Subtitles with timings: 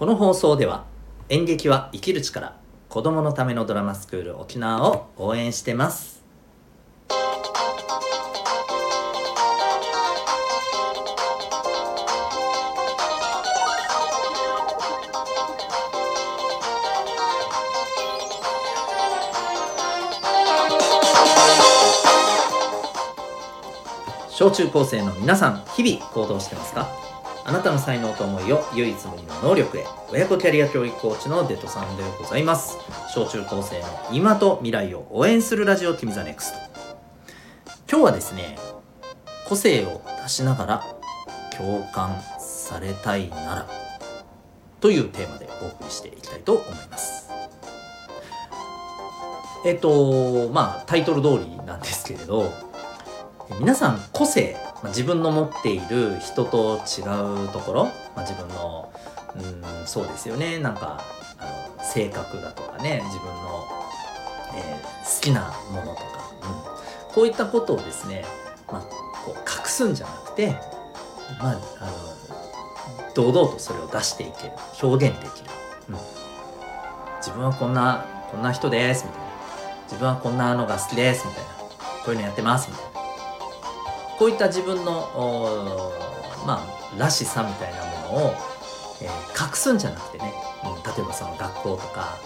[0.00, 0.86] この放送では
[1.28, 2.56] 演劇は生きる力
[2.88, 6.22] 子供のためのドラマスクール沖縄を応援してます。
[24.30, 26.88] 小中高生の皆さん日々行動してますか？
[27.44, 29.84] あなたの才能と思いを唯一無二の能力へ。
[30.10, 32.78] 親子キャリア教育コーチのデトさんでございます。
[33.14, 36.58] 小中高生の今と未来を応援するラジオ君 the NEXT。
[37.90, 38.56] 今日はですね
[39.48, 40.84] 個性を出しながら
[41.56, 43.68] 共感されたいなら
[44.80, 47.28] というテーマでお送りしていきたいと思います。
[49.66, 52.52] えっとまあタイトル通りなんですけれど
[53.58, 57.02] 皆さん個性、まあ、自分の持っている人と違
[57.44, 58.92] うところ、まあ、自分の
[59.36, 60.58] うんそうですよね。
[60.58, 61.04] なんか
[61.38, 61.44] あ
[61.78, 63.68] の性格だとかね自分の、
[64.56, 66.02] えー、好きなものとか、
[67.08, 68.24] うん、こういったことをですね、
[68.70, 68.80] まあ、
[69.24, 70.56] こう隠すんじゃなくて、
[71.38, 74.52] まあ、あの堂々とそれを出していける。
[74.82, 75.50] 表現できる、
[75.90, 75.96] うん、
[77.18, 79.30] 自分はこんなこんな人ですみたいな。
[79.84, 81.50] 自分はこんなのが好きですみたいな。
[82.04, 82.99] こういうのやってますみたいな。
[84.20, 85.08] こういった自分の
[86.46, 87.78] まあらしさみたいな
[88.12, 88.34] ものを、
[89.00, 90.30] えー、隠すんじゃなくてね、
[90.62, 92.18] うん、例えばその学校とか、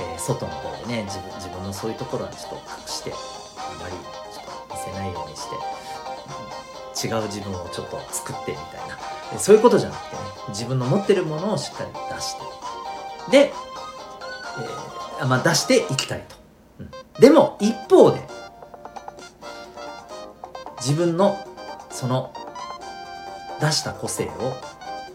[0.00, 3.16] えー、外の方でね自分自分のそういうところはちょっと隠してあ
[3.80, 5.48] まりちょっと見せないようにし
[7.00, 8.98] て違う自分をちょっと作ってみたいな。
[9.38, 12.42] そういうことじゃなくてね自分の持ってるものをしっかり出して。
[13.30, 13.52] で、
[15.20, 16.34] えー、まあ、出していきたいと、
[16.80, 18.35] うん、でも一方で
[20.86, 21.36] 自分の
[21.90, 22.32] その
[23.60, 24.28] 出した個性を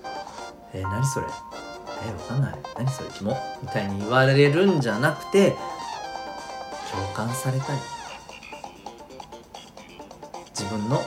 [0.75, 1.27] 「えー、何それ？
[2.05, 2.55] えー、わかんない。
[2.77, 3.09] 何それ？
[3.11, 5.55] キモ」みたいに言われるんじゃなくて
[6.91, 7.77] 共感されたい。
[10.53, 11.01] 自分の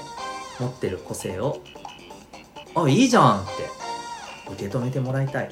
[0.58, 1.60] 持ってる個性を
[2.74, 3.68] 「あいいじゃん」って
[4.50, 5.50] 受け止めてもらいたい。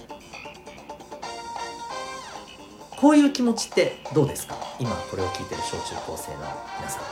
[2.98, 4.56] こういう気持ちってどうですか？
[4.78, 6.38] 今これを聞いてる小中高生の
[6.78, 7.02] 皆さん、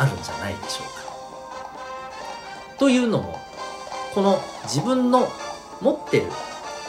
[0.00, 2.78] あるんじゃないでしょうか。
[2.78, 3.38] というのも
[4.14, 5.28] この自分の
[5.80, 6.26] 持ってる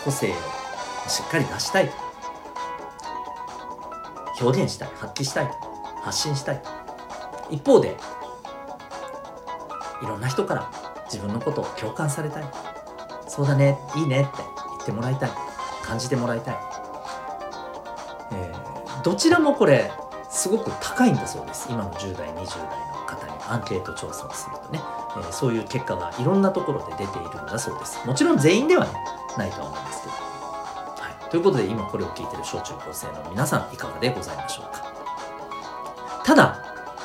[0.06, 0.36] 個性を
[1.10, 1.94] しっかり出したいと。
[4.40, 5.54] 表現したい発揮したいと
[6.02, 6.64] 発信したい。
[7.50, 7.98] 一方で
[10.02, 10.72] いろんな人から
[11.06, 12.44] 自分のことを共感されたい。
[13.28, 15.30] そうだねいいねって言ってもらいたい。
[15.84, 16.56] 感じてもらいたい、
[18.32, 19.92] えー、どちらもこれ
[20.30, 21.68] すごく高いんだそうです。
[21.70, 22.91] 今の10代20代の。
[23.52, 24.80] アンケート調査をするとね、
[25.18, 28.06] えー、そういう結果がいろんなところで出ているんだそうです。
[28.08, 28.92] もちろん全員では、ね、
[29.38, 34.94] ないとは思うんですけど、はい、ということで今これを聞いてる小中高生の皆さんいかがでございましょうか。
[36.24, 36.64] ただ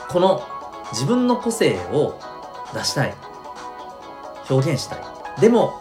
[0.08, 0.42] この
[0.92, 2.18] 自分の個性を
[2.72, 3.14] 出したい。
[4.48, 5.00] 表現したい。
[5.40, 5.80] でも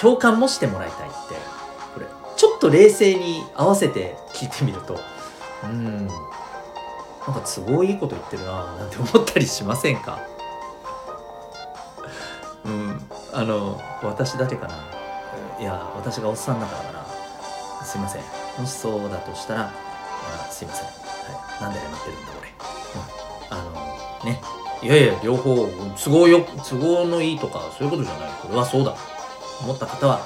[0.00, 1.34] 共感もしてもらいたいって
[1.94, 2.06] これ
[2.36, 4.98] ちょっと冷静に合わせて聞いてみると
[5.64, 6.08] うん。
[7.26, 10.20] なんか都合いいこと言ってるななんて思ったりしませんか？
[12.64, 13.00] うん
[13.32, 14.74] あの私だけかな。
[15.60, 17.84] いや私がおっさんだからかな。
[17.84, 18.22] すいません。
[18.58, 19.72] もしそうだとしたら
[20.50, 20.92] すいません、は
[21.60, 22.48] い、なんで謝ってるんだ俺、
[22.94, 23.62] うん、あ
[24.22, 24.40] のね。
[24.82, 25.68] いやいや両方
[26.04, 28.30] 都合よ都合のいいとかそういうことじゃない。
[28.42, 28.94] これはそうだ。
[29.62, 30.20] 思った方は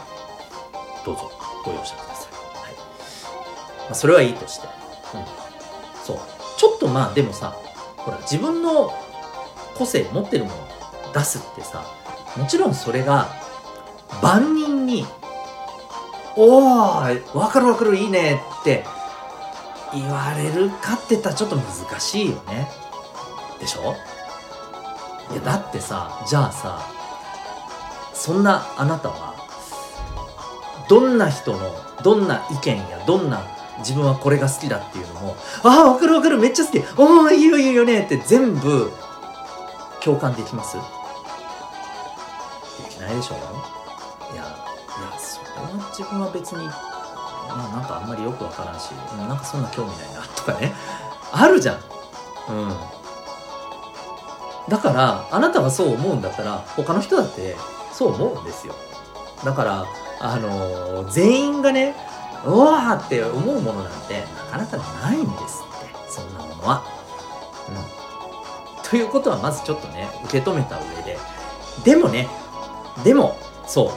[1.04, 1.30] どうぞ。
[1.64, 2.74] ご容赦ください、はい。
[2.74, 4.66] まあ、それはいいとして、
[5.14, 5.24] うん、
[6.04, 6.18] そう。
[6.60, 7.56] ちょっとまあでもさ
[7.96, 8.92] ほら自分の
[9.78, 10.58] 個性持ってるものを
[11.14, 11.82] 出すってさ
[12.36, 13.28] もちろんそれが
[14.20, 15.06] 万人に
[16.36, 18.84] 「おお分かる分かるいいね」って
[19.94, 22.70] 言われるかって言ったらちょっと難しいよね。
[23.58, 23.94] でしょ？
[25.32, 26.82] いやだってさじゃあさ
[28.12, 29.34] そんなあなたは
[30.90, 31.58] どんな人の
[32.02, 33.40] どんな意見やどんな
[33.80, 36.82] 自分はこれが好きだっていうのもああ分かる分かるめっちゃ好き。
[36.96, 38.02] おおいいよいいよね。
[38.02, 38.92] って全部
[40.02, 40.76] 共感できます。
[40.76, 40.82] で
[42.88, 43.34] きないでしょ
[44.32, 44.52] いやいや
[45.18, 46.72] それは自分は別にま
[47.48, 50.72] あなんかあんまりよく分からんしなんかそんな興味ないなとかね。
[51.32, 51.76] あるじゃん。
[51.76, 52.74] うん。
[54.68, 57.56] だからあなたがそう思うんだったら他の人だって
[57.92, 58.74] そう思うんですよ。
[59.44, 59.86] だから
[60.20, 61.94] あのー、全員がね
[62.44, 66.84] うわーって思うものなんてなかなかないんですってそんなものは。
[67.68, 71.18] うん、ということはまずちょっとね受け止めた上で。
[71.84, 72.28] でもね
[73.04, 73.90] でもそう。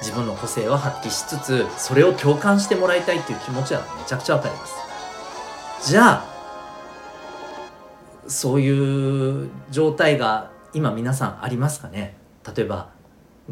[0.00, 4.74] 自分の個性を発揮しつつそれを共感してもらいたいっていう気持ちはめちゃくちゃわかります。
[5.88, 6.24] じゃあ
[8.26, 12.16] そういう状態が今皆さんありますかね？
[12.56, 12.88] 例えば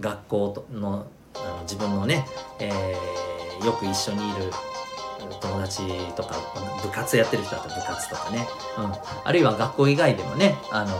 [0.00, 1.06] 学校の
[1.36, 2.26] あの自分のね、
[2.58, 2.74] えー、
[3.64, 4.52] よく一緒にいる
[5.40, 5.82] 友達
[6.14, 6.36] とか
[6.82, 8.46] 部活やってる人だったら部活とかね、
[8.78, 8.92] うん、
[9.24, 10.90] あるいは学校以外でもねあの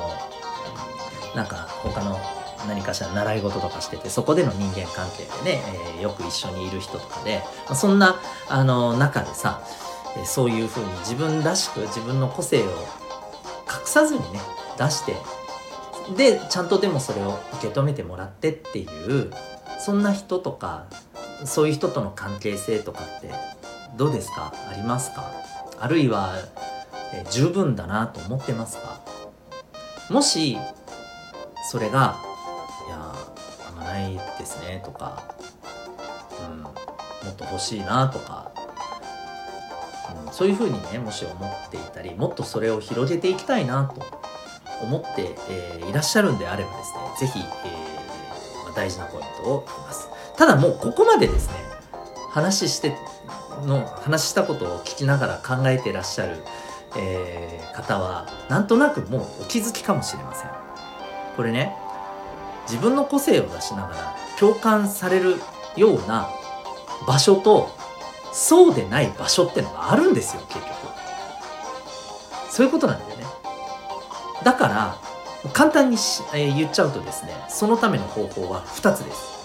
[1.35, 2.19] なんか他の
[2.69, 5.63] 何かしら習い事とかしててそこでの人間関係でね、
[5.97, 9.63] えー、よく一緒にいる人とかで、まあ、そんなあの中でさ、
[10.17, 14.41] えー、そういうふうに自分らしく自分の個性を隠さずにね
[14.79, 15.15] 出して
[16.17, 19.31] でちゃんとでもそれを受け止めてもらってっていう
[19.79, 20.87] そんな人とか
[21.45, 23.31] そういう人との関係性とかって
[23.97, 24.53] どうですか？
[24.71, 25.31] ありますか
[25.79, 26.35] あるいは、
[27.13, 29.01] え、十分だなと思ってますか？
[30.11, 30.59] もし
[31.71, 32.17] それが
[32.87, 33.15] いや
[33.69, 35.23] あんまないですねとか、
[36.51, 38.51] うん、もっと欲しいなとか、
[40.27, 44.03] うん、そういうふうにねもし思っていたりもっとそれを広げていきたいなと
[44.83, 50.10] 思って、えー、いらっしゃるんであればですね是非、えーま、大事なポイントを言います。
[50.41, 51.55] ただもうここまでですね
[52.31, 52.97] 話して
[53.67, 56.39] の話したことを聞きながら考えてらっしゃる、
[56.97, 60.51] えー、方はなんとなくもうお気づきかもしれません。
[61.37, 61.77] これね
[62.67, 65.37] 自分の個性を出しながら共感される
[65.77, 66.31] ような
[67.07, 67.69] 場所と
[68.33, 70.71] そうでない場所ってのがあるんですよ結局。
[72.49, 73.27] そういうことなんだよね。
[74.43, 74.97] だから
[75.53, 75.99] 簡単に
[76.33, 79.40] えー、言っちゃうとですねそのための方法は2つです。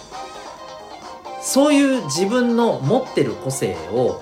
[1.46, 4.20] そういう自分の持ってる個性を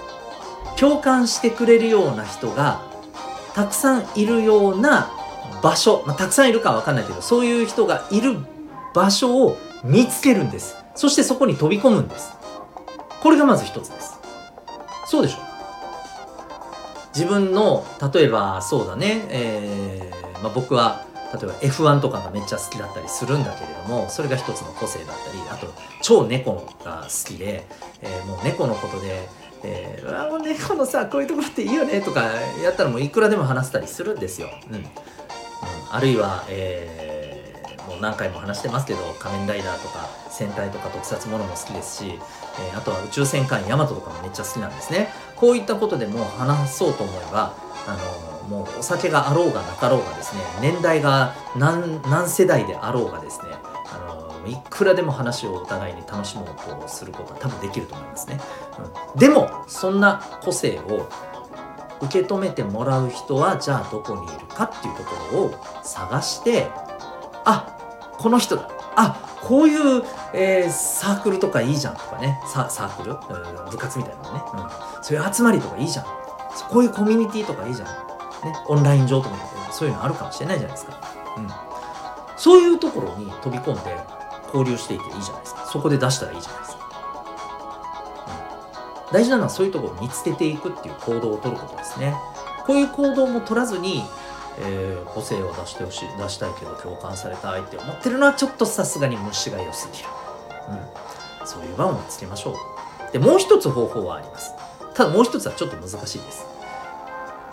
[0.77, 2.83] 共感してくれるような人が
[3.55, 5.11] たくさんいるような
[5.63, 8.37] 場所、まあ、たくさんいるかは分かんないけどそういう人がいる
[8.93, 10.77] 場所を見つけるんです。
[10.95, 12.35] そしてそこに飛び込むんです。
[13.23, 14.21] これがまず一つです。
[15.07, 15.39] そうでしょ
[17.15, 25.73] 自分の例えばそうだね、えーまあ、僕は例えば F1 とかがめっちゃ好きだったりするんだけれどもそれが一つの個性だったりあと
[26.03, 27.67] 超猫が好きで、
[28.03, 29.29] えー、もう猫のことで
[29.67, 32.31] えー、あもう猫のさこういうところっていいよねとか
[32.63, 34.51] やったらもういくらでも話せたりするんですよ。
[34.69, 34.85] うん、うん、
[35.91, 45.09] あるいは、えー、もう何回も話してますけど仮面ライダーとか戦隊とか特撮ものも好きですし、えー、あとは宇宙戦艦ヤマトとかもめっちゃ好きなんですね。
[45.37, 47.57] こういったことでも話そうと思えば
[47.87, 53.49] あのもうお酒があろうがなかろうがですね年代が何世代であろうがですね
[53.93, 58.41] あのいくらでも話をお互いに楽しもうとすることは多分できると思いますね、
[59.15, 61.09] うん、でもそんな個性を
[62.03, 66.69] 受け止めてもらう人はじゃあどこにいるかっていうところを探して
[67.45, 67.75] あ
[68.19, 68.69] この人だ。
[68.97, 70.03] あこういう、
[70.33, 72.41] えー、サークルとかいいじゃんとかね。
[72.47, 76.07] サークル、うん、部活みたいなのね、うん、そういう集まりとかいいじゃん。
[76.71, 77.89] こういうコミュニティとかいいじゃん、
[78.45, 79.37] ね、オンライン上とか
[79.73, 81.01] そういうのあるかもしれないじゃないですか、
[81.37, 81.49] うん、
[82.37, 83.97] そういうところに飛び込んで
[84.47, 85.67] 交流していていいじゃないですか。
[85.67, 86.79] そこで出したらいいじゃないですか、
[89.09, 92.15] うん、大事なのはそういうところを見つけていくっていう行動をとることですね。
[92.67, 94.05] こういう行動も取らずに
[94.57, 100.05] えー、個性を出してほしい出したいけど共感されたいって思ってるのはちょっとさすがに虫が良すぎる、
[101.41, 103.13] うん、そういう場を見つけましょう。
[103.13, 104.53] でもう一つ方法はあります。
[104.95, 106.47] ただもう一つはちょっと難しいです。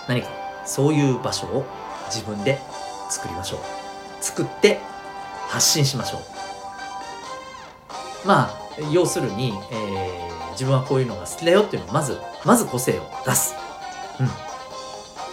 [0.07, 0.40] 何か。
[0.65, 1.65] そういう場所を
[2.07, 2.59] 自分で
[3.09, 4.23] 作りましょう。
[4.23, 4.79] 作って
[5.49, 6.21] 発信しましょう。
[8.27, 8.51] まあ
[8.91, 13.55] 要するに、えー、自分はこういうのが好きだよっていうのをまずまず個性を出す。
[14.19, 14.29] うん。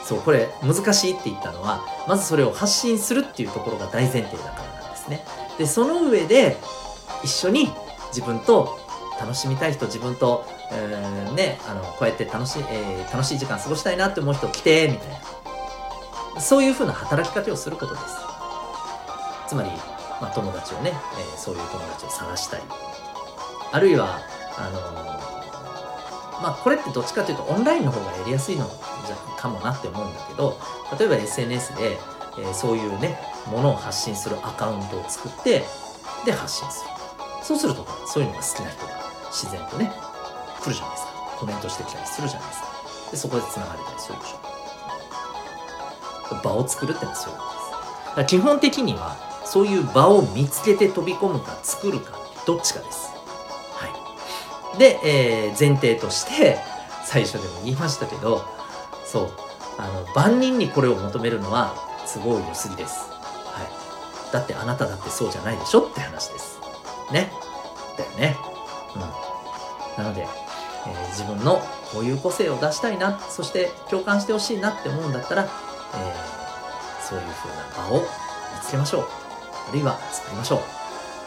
[0.04, 5.22] そうこれ難しいって言ったのはまずそれを発信するっていうところが大前提だからなんですね。
[5.58, 6.56] でその上で
[7.22, 7.68] 一緒に
[8.08, 8.78] 自分と
[9.20, 15.38] 楽しみたい人自分と、えー、ねあのこうやって楽しい、えー、楽しい時間過ごしたいなって思う人来てみたいな。
[16.40, 18.04] そういうふうな働きかけをすることです。
[19.48, 19.70] つまり、
[20.20, 22.62] まあ、友達をね、えー、そういう友達を探したり。
[23.72, 24.20] あるいは
[24.56, 28.66] あのまあこれってどっちかというとオンラインの方がやりやすいの
[29.06, 30.58] じゃかもなって思うんだけど
[30.98, 31.98] 例えば SNS で、
[32.38, 35.64] えー、そういうねものを発信するアカウントを作って
[36.24, 36.90] で発信する。
[37.42, 38.92] そうするとそういうのが好きな人が
[39.30, 39.90] 自然とね
[40.68, 41.12] 来るじゃないですか。
[41.38, 42.68] コメントしてきたりするじゃないですか。
[43.10, 44.48] でそこでつながれたりするでしょ。
[46.42, 47.70] 場を作るってのはそういうことです。
[47.70, 53.08] だから基本的にはそういう場を見つけて飛び込むか作るかどっちかです。
[53.72, 53.88] は
[54.76, 54.78] い。
[54.78, 56.58] で、えー、前提として
[57.04, 58.44] 最初でも言いましたけど
[59.06, 59.30] そう。
[59.78, 61.74] あの万人にこれを求めるのは
[62.12, 63.08] 都合良すぎです。
[63.10, 64.32] はい。
[64.32, 66.58] だってあなただってそうじゃないでしょって話です。
[67.12, 67.30] ね。
[67.96, 68.36] だよね。
[68.96, 70.26] うん、なので、
[70.86, 71.60] えー、自分の
[71.92, 75.50] こういう個性を出したいなそして共感してほしいなって思うんだったら、えー、
[77.02, 78.06] そういう風な場を見
[78.62, 79.02] つけましょう。
[79.68, 80.60] あるいは作りましょう。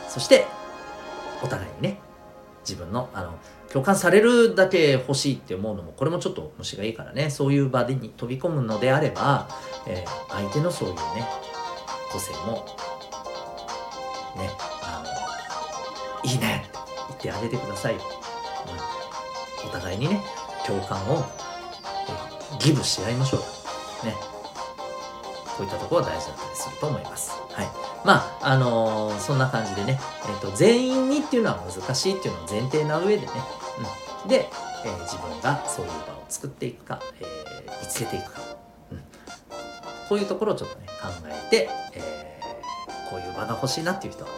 [0.10, 0.48] そして
[1.44, 2.00] お互いにね
[2.68, 3.34] 自分のあの
[3.72, 9.48] 共感されるだけ欲しいって思うのもこれもちょっと虫がいいからねそういう場に飛び込むのであれば、
[9.88, 11.02] えー、相手のそういうね
[12.12, 12.66] 個性も
[14.36, 14.50] ね
[14.84, 15.02] あ
[16.24, 16.78] のいいねって
[17.08, 17.96] 言ってあげてください、
[19.66, 20.22] お互いにね
[20.66, 21.26] 共感を、
[22.60, 23.38] え、ギブし合いましょ
[24.04, 24.16] うね
[25.58, 27.32] こういったところは大事だったりすると思います。
[27.52, 27.68] はい。
[28.06, 33.32] まあ、あのー、そんな感じでね、えっ、ー、と、全員にっていうのは難しいっていうのを前提な上でね、
[34.24, 34.30] うん。
[34.30, 34.50] で、
[34.86, 37.26] えー、自分がそういう場を作っていくか、え
[37.82, 38.42] 見つけていくか、
[38.92, 38.98] うん。
[40.10, 42.40] こういうところをちょっとね、考えて、え
[43.10, 44.30] こういう場が欲しいなっていう人は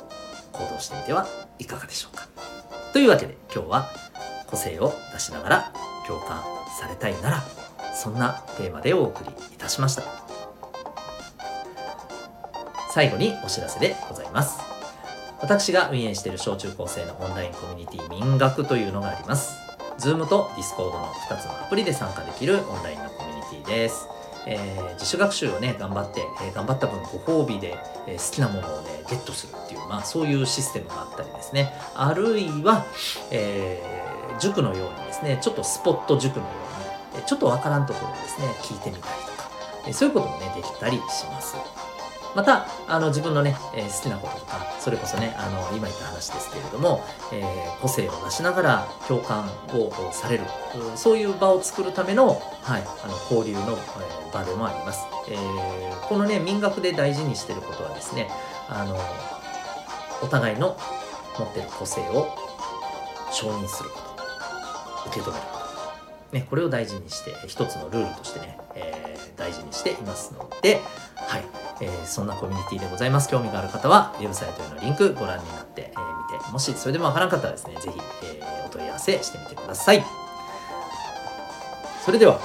[0.51, 1.27] 行動してみては
[1.59, 2.27] いかがでしょうか。
[2.91, 3.89] というわけで、今日は
[4.53, 5.73] 個性を出しながら
[6.05, 6.43] 共感
[6.79, 7.43] されたいなら、
[7.95, 10.03] そんなテーマでお送りいたしました。
[12.91, 14.59] 最後にお知らせでございます。
[15.41, 19.57] 私が運営している小中高生のオンラインコミュニティ民学というのがあります。
[19.97, 24.07] Zoom と Discord の2つのアプリで参加できるオンラインのコミュニティです。
[24.45, 27.75] えー、自主学習をね、頑張って、えー、頑張った分ご褒美で、
[28.07, 31.73] えー、好きなものをね、ゲットするっていう、まあそういうシステムがあったりですね。
[31.95, 32.85] あるいは、
[33.31, 34.03] えー、
[34.39, 36.51] 塾のようにですね、ちょっとスポット塾のよ
[37.13, 41.55] うに、ちょっとわからんところをですね、聞いてみたりとか、そういうこともね、できたりします。
[42.35, 50.43] またあの自分のね、えー、好きなこととかそれこそねあの今言った話ですけれども、えー、個性を出しながら共感をされる
[50.95, 58.29] そういう場を作るための,、はい、あの交流の、えー、場でもあります、えー、このね民学で大事にしてることはですね
[58.67, 58.97] あの
[60.23, 60.77] お互いの
[61.37, 62.35] 持ってる個性を
[63.31, 64.12] 承認すること
[65.07, 65.43] 受け止める
[66.31, 70.81] ね、これを大事にして一つのルールとしてね、えー、大事にしていますので、
[71.15, 71.43] はい、
[71.81, 73.29] えー、そんなコミュニティでございます。
[73.29, 76.01] 興味がある方は、ウェブサイトへのリンクご覧になってみ、
[76.33, 80.03] えー、て、もしそれでもわからなかったらですね、ぜひ、え、お問い合わせしてみてください。
[82.03, 82.39] それでは、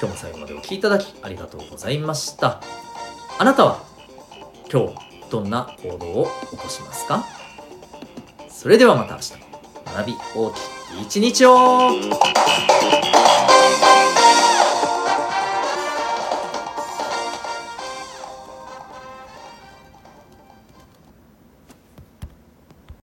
[0.00, 2.60] 今日も最後までお聴きいただきありがとうございました。
[3.38, 3.80] あなたは
[4.72, 4.94] 今日
[5.30, 7.24] どんな行動を起こしますか？
[8.48, 9.32] それではまた明日、
[9.94, 10.60] 学び大きい
[10.94, 11.90] 一日を。